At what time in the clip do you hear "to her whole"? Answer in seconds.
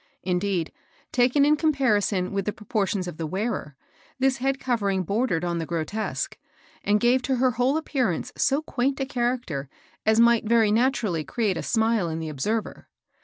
7.21-7.77